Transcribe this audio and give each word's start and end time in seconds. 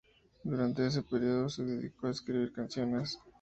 Durante 0.43 0.83
ese 0.87 1.03
período, 1.03 1.47
se 1.47 1.61
dedicó 1.63 2.07
a 2.07 2.09
escribir 2.09 2.51
canciones. 2.51 3.19